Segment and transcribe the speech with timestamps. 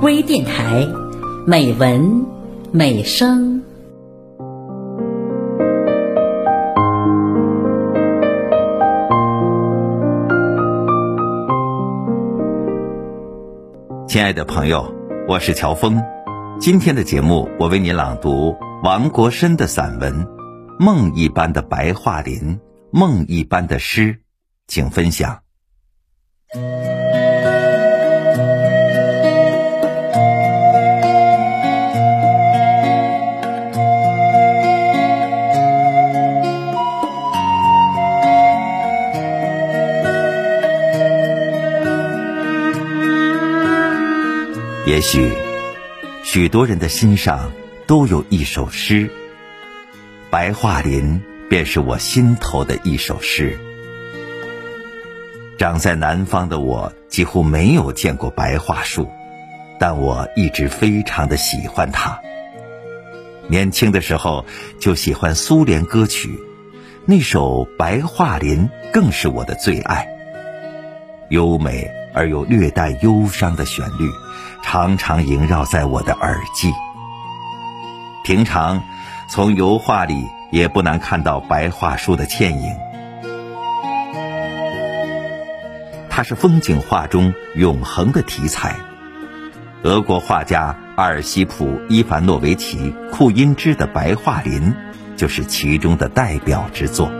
[0.00, 0.86] 微电台，
[1.44, 2.24] 美文
[2.70, 3.60] 美声。
[14.06, 14.94] 亲爱的朋友，
[15.26, 16.00] 我是乔峰。
[16.60, 20.24] 今天的节目，我为你朗读王国深的散文
[20.78, 22.34] 《梦一般的白桦林》，
[22.92, 24.20] 梦一般的诗，
[24.68, 25.40] 请分享。
[44.98, 45.32] 也许，
[46.24, 47.52] 许多人的心上
[47.86, 49.06] 都有一首诗，
[50.28, 53.56] 《白桦林》便是我心头的一首诗。
[55.56, 59.08] 长在南方的我几乎没有见过白桦树，
[59.78, 62.20] 但我一直非常的喜欢它。
[63.46, 64.44] 年轻的时候
[64.80, 66.36] 就喜欢苏联歌曲，
[67.06, 70.08] 那首《白桦林》更是我的最爱。
[71.30, 74.10] 优美而又略带忧伤的旋律，
[74.62, 76.72] 常常萦绕在我的耳际。
[78.24, 78.82] 平常
[79.28, 82.76] 从油画里也不难看到白桦树的倩影。
[86.10, 88.74] 它是风景画中永恒的题材。
[89.84, 94.72] 俄国画家阿尔西普·伊凡诺维奇·库因之的《白桦林》
[95.16, 97.12] 就是其中的代表之作。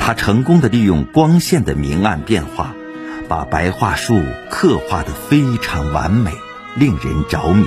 [0.00, 2.74] 他成功的利用光线的明暗变化，
[3.30, 6.32] 把白桦树刻画的非常完美，
[6.74, 7.64] 令人着迷。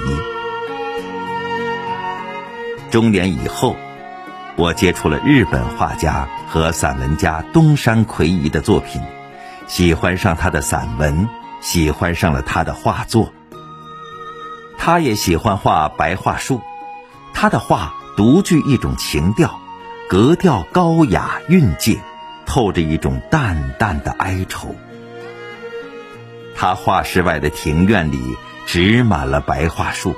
[2.92, 3.78] 中年以后，
[4.58, 9.02] 我接触了日本画家和散文家东山魁夷的作品。
[9.66, 11.30] 喜欢上他的散文，
[11.61, 13.31] 喜欢上了他的画作。
[14.77, 16.59] 他也喜欢画白桦树，
[17.33, 19.61] 他的画独具一种情调，
[20.10, 22.02] 格调高雅蕴藉，
[22.45, 24.76] 透着一种淡淡的哀愁。
[26.63, 30.15] 他画室外的庭院里植满了白桦树，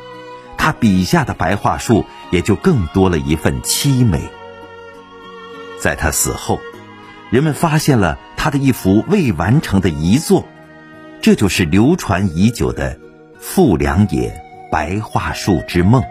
[0.59, 4.21] 他笔下的白桦树也就更多了一份凄美。
[5.79, 6.59] 在他死后。
[7.31, 10.45] 人们发现了他的一幅未完成的遗作，
[11.19, 12.93] 这就是流传已久的
[13.39, 14.39] 《富良野
[14.71, 16.03] 白桦树之梦》。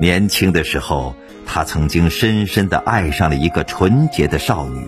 [0.00, 1.14] 年轻的时候，
[1.44, 4.86] 他曾经深深的爱上了一个纯洁的少女，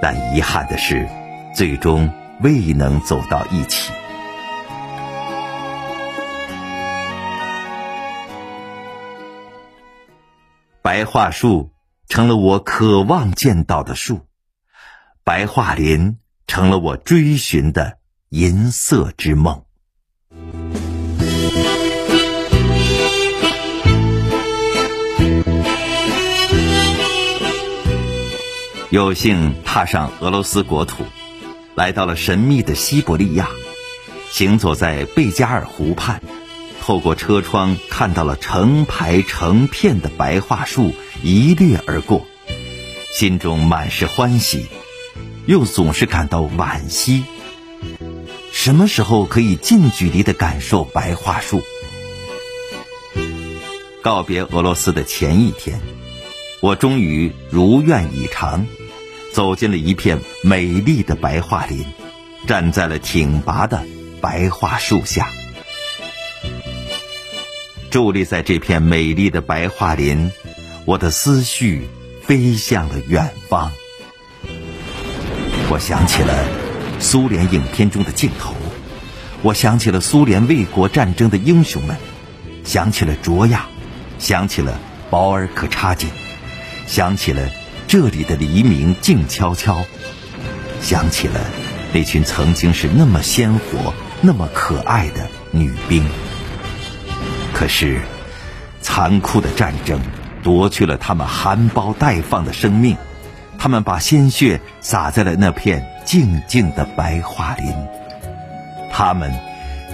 [0.00, 1.06] 但遗憾的是，
[1.54, 2.10] 最终
[2.42, 3.92] 未能走到一起。
[10.82, 11.72] 白桦树。
[12.10, 14.26] 成了我渴望见到的树，
[15.22, 16.18] 白桦林
[16.48, 17.98] 成了我追寻的
[18.30, 19.62] 银色之梦。
[28.90, 31.04] 有幸踏上俄罗斯国土，
[31.80, 33.48] 来到了神秘的西伯利亚，
[34.30, 36.20] 行走在贝加尔湖畔。
[36.78, 40.92] 透过车窗看到了成排成片的白桦树
[41.22, 42.26] 一掠而过，
[43.14, 44.66] 心中满是欢喜，
[45.46, 47.24] 又总是感到惋惜。
[48.52, 51.62] 什么时候可以近距离的感受白桦树？
[54.02, 55.80] 告别俄罗斯的前一天，
[56.60, 58.66] 我终于如愿以偿，
[59.32, 61.84] 走进了一片美丽的白桦林，
[62.46, 63.84] 站在了挺拔的
[64.20, 65.28] 白桦树下。
[67.90, 70.30] 伫立在这片美丽的白桦林，
[70.84, 71.88] 我的思绪
[72.22, 73.72] 飞向了远方。
[75.68, 76.34] 我想起了
[76.98, 78.54] 苏联影片中的镜头，
[79.42, 81.96] 我想起了苏联卫国战争的英雄们，
[82.64, 83.66] 想起了卓娅，
[84.18, 84.78] 想起了
[85.10, 86.10] 保尔柯察金，
[86.86, 87.48] 想起了
[87.90, 89.84] 这里的黎明静悄悄，
[90.80, 91.40] 想起了
[91.92, 96.06] 那群曾经是那么鲜活、那么可爱的女兵。
[97.52, 98.00] 可是，
[98.80, 99.98] 残酷的战争
[100.40, 102.96] 夺去了他们含苞待放的生命，
[103.58, 107.74] 他们把鲜血洒在了那片静静的白桦林。
[108.92, 109.32] 他们，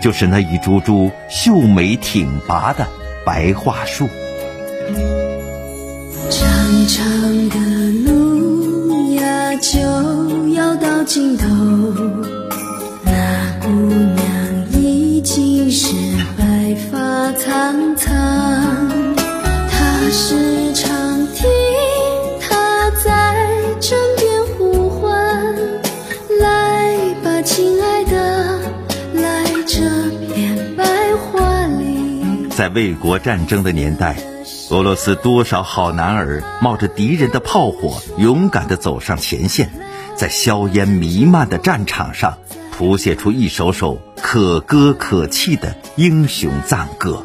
[0.03, 2.87] 就是那一株株秀美挺拔的
[3.25, 4.07] 白桦树。
[6.29, 7.57] 长长的，
[9.61, 9.79] 就
[10.49, 11.47] 要到尽头。
[13.05, 14.06] 那姑
[32.67, 34.17] 在卫国战争的年代，
[34.71, 39.71] 俄罗斯多少好男儿冒着敌人的炮火，勇敢地走上前线，
[40.17, 42.41] 在硝烟弥漫的战场上，
[42.73, 47.25] 谱写出一首首可歌可泣的英雄赞歌。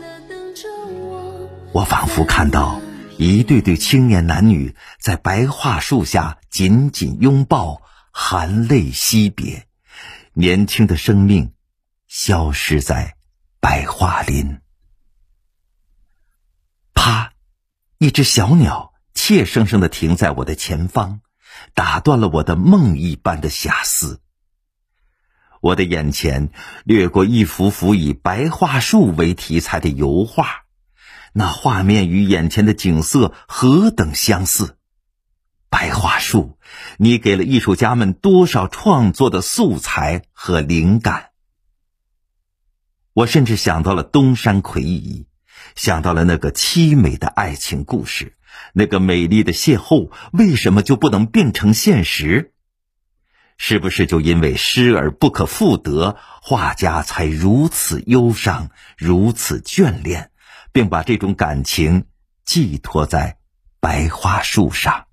[1.72, 2.80] 我仿佛看到
[3.18, 9.66] 一对对青年男女在白桦树下紧紧拥抱，含泪惜别，
[10.34, 11.52] 年轻的生命
[12.08, 13.16] 消失在
[13.60, 14.60] 白桦林。
[17.04, 17.34] 啪！
[17.98, 21.22] 一只小鸟怯生生的停在我的前方，
[21.74, 24.22] 打断了我的梦一般的遐思。
[25.62, 26.52] 我的眼前
[26.84, 30.66] 掠过一幅幅以白桦树为题材的油画，
[31.34, 34.78] 那画面与眼前的景色何等相似！
[35.72, 36.60] 白桦树，
[36.98, 41.32] 你给了艺术家们多少创作的素材和灵感？
[43.14, 45.26] 我甚至想到了东山魁夷。
[45.76, 48.36] 想到了那个凄美的爱情故事，
[48.74, 52.54] 那个美丽的邂逅，为什么就不能变成现实？
[53.58, 60.32] 是不是就因为失而不可复得，画家才如此忧伤，如此眷恋，
[60.72, 62.06] 并把这种感情
[62.44, 63.38] 寄托在
[63.80, 65.06] 白桦树上？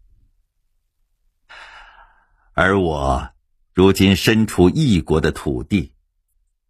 [2.55, 3.31] 而我，
[3.75, 5.93] 如今身处异国的土地，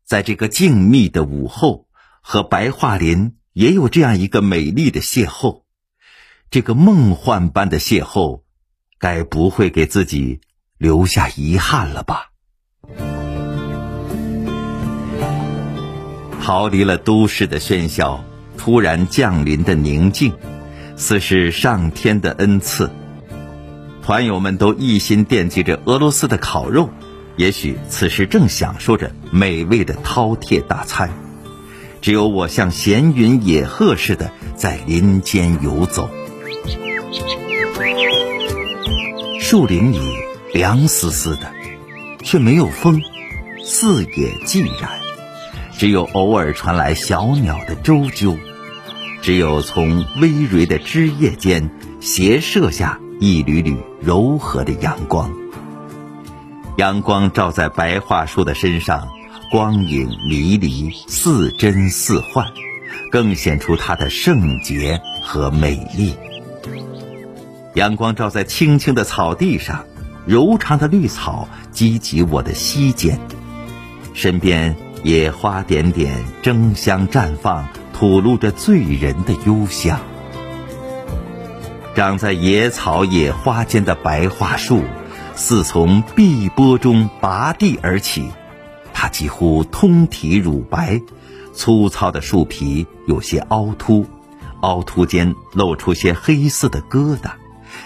[0.05, 1.89] 在这个静谧的午后，
[2.21, 3.38] 和白桦林。
[3.59, 5.63] 也有这样一个美丽的邂逅，
[6.49, 8.43] 这个梦幻般的邂逅，
[9.01, 10.39] 该不会给自己
[10.79, 12.31] 留下遗憾了吧？
[16.41, 18.23] 逃离了都市的喧嚣，
[18.57, 20.35] 突然降临的宁静，
[20.95, 22.93] 似是上天的恩赐。
[24.05, 26.91] 团友们都一心惦记着俄罗斯的烤肉，
[27.35, 31.11] 也许此时正享受着美味的饕餮大餐。
[32.09, 36.09] 只有我像闲云野鹤似的在林间游走，
[39.39, 40.01] 树林里
[40.55, 41.53] 凉丝丝的，
[42.23, 43.03] 却没有风，
[43.63, 44.89] 四野寂然，
[45.77, 48.39] 只有偶尔传来小鸟的啾啾，
[49.21, 51.71] 只有从微蕤的枝叶间
[52.01, 55.31] 斜射下一缕缕柔和的阳光，
[56.79, 59.09] 阳光照在白桦树的身上。
[59.51, 62.47] 光影迷离，似真似幻，
[63.11, 66.15] 更显出它的圣洁和美丽。
[67.75, 69.87] 阳光照在青青的草地上，
[70.27, 73.19] 柔长的绿草激起我的膝间，
[74.13, 79.99] 身边野花点点争相绽放，吐露着醉人的幽香。
[81.95, 84.85] 长在野草野花间的白桦树，
[85.35, 88.31] 似从碧波中拔地而起。
[89.01, 91.01] 它几乎通体乳白，
[91.55, 94.05] 粗糙的树皮有些凹凸，
[94.63, 97.31] 凹凸间露出些黑色的疙瘩，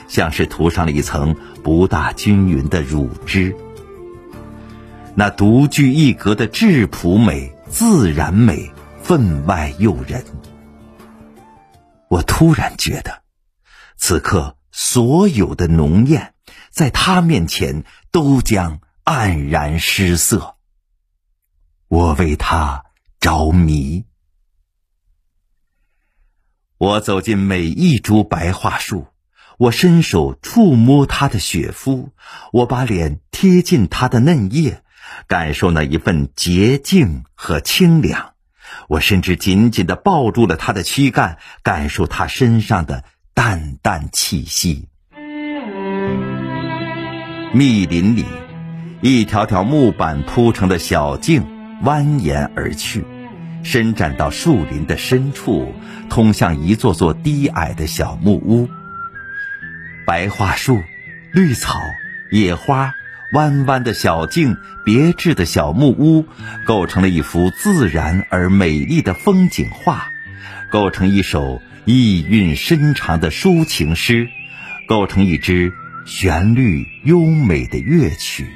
[0.09, 3.55] 像是涂上了一层不大均匀的乳汁。
[5.15, 8.73] 那独具一格的质朴美、自然美，
[9.03, 10.25] 分外诱人。
[12.09, 13.21] 我突然觉得，
[13.99, 16.33] 此刻所有的浓艳，
[16.71, 20.55] 在他面前都将黯然失色。
[21.93, 22.85] 我为他
[23.21, 24.07] 着迷。
[26.79, 29.09] 我走进每一株白桦树，
[29.59, 32.13] 我伸手触摸它的雪肤，
[32.51, 34.83] 我把脸贴近它的嫩叶，
[35.27, 38.33] 感受那一份洁净和清凉。
[38.89, 44.89] 我甚至紧紧的抱住了它的躯干，感受它身上的淡淡气息。
[47.53, 48.25] 密林里，
[49.03, 51.61] 一条条木板铺成的小径。
[51.83, 53.05] 蜿蜒而去，
[53.65, 55.75] 伸展到树林的深处，
[56.09, 58.69] 通向一座座低矮的小木屋。
[60.07, 60.81] 白桦树、
[61.33, 61.81] 绿草、
[62.31, 62.93] 野花、
[63.35, 66.27] 弯弯的小径、别致的小木屋，
[66.67, 70.09] 构成了一幅自然而美丽的风景画，
[70.71, 74.29] 构成一首意蕴深长的抒情诗，
[74.87, 75.73] 构成一支
[76.07, 78.47] 旋律优美的乐曲。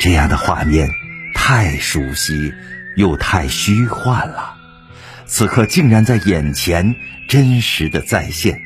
[0.00, 1.05] 这样的画面。
[1.36, 2.54] 太熟悉，
[2.96, 4.56] 又太虚幻了。
[5.26, 6.96] 此刻竟然在眼前
[7.28, 8.60] 真实的再现，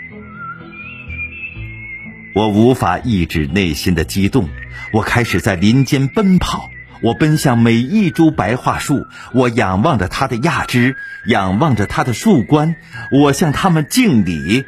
[2.35, 4.49] 我无法抑制内心的激动。
[4.93, 6.71] 我开始在林间奔跑，
[7.03, 10.97] 我奔向每一株白桦树，我仰望着它的桠枝，
[11.27, 12.77] 仰望着它的树冠，
[13.11, 14.65] 我向它们敬礼。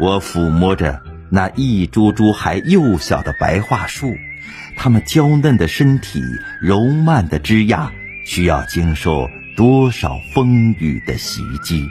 [0.00, 4.16] 我抚摸着那一株株还幼小的白桦树。
[4.76, 6.22] 它们娇嫩的身体、
[6.60, 7.90] 柔曼的枝桠，
[8.24, 11.88] 需要经受多少风雨的袭击。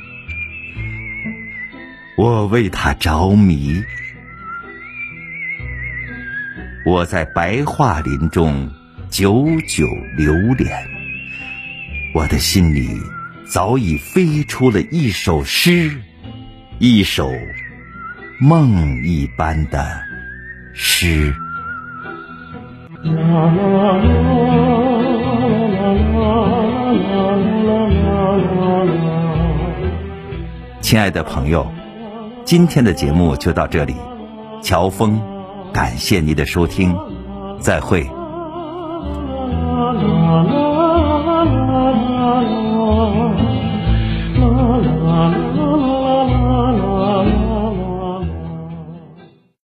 [2.17, 3.83] 我为他着迷，
[6.85, 8.69] 我在白桦林中
[9.09, 10.87] 久久流连，
[12.13, 12.89] 我的心里
[13.47, 15.91] 早已飞出了一首诗，
[16.79, 17.31] 一首
[18.39, 20.01] 梦一般的
[20.73, 21.33] 诗。
[30.81, 31.65] 亲爱的朋友，
[32.43, 33.95] 今天的节目就到这里。
[34.61, 35.19] 乔峰，
[35.73, 36.95] 感谢您的收听，
[37.59, 38.07] 再会。